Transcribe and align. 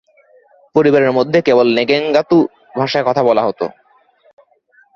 পরিবারের 0.75 1.11
মধ্যে 1.11 1.39
মাত্র 1.39 1.67
নেগেঙ্গাতু 1.73 2.37
ভাষায় 2.77 3.05
কথা 3.07 3.21
বলা 3.23 3.43
হতো। 3.45 3.65